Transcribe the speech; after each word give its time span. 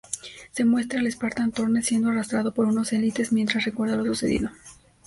Se 0.51 0.65
muestra 0.65 0.99
al 0.99 1.11
Spartan 1.11 1.51
Thorne 1.51 1.83
siendo 1.83 2.09
arrastrado 2.09 2.55
por 2.55 2.65
unos 2.65 2.91
Élites, 2.91 3.31
mientras 3.31 3.65
recuerda 3.65 3.97
lo 3.97 4.05
sucedido. 4.05 4.49